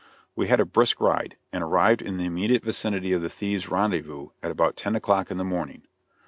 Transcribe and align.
We 0.35 0.47
had 0.47 0.59
a 0.59 0.65
brisk 0.65 0.99
ride, 0.99 1.37
and 1.53 1.63
arrived 1.63 2.01
in 2.01 2.17
the 2.17 2.25
immediate 2.25 2.63
vicinity 2.63 3.13
of 3.13 3.21
the 3.21 3.29
thieves' 3.29 3.69
rendezvous 3.69 4.29
at 4.41 4.49
about 4.49 4.75
ten 4.75 4.95
o'clock 4.95 5.29
in 5.29 5.37
the 5.37 5.43
morning. 5.43 5.83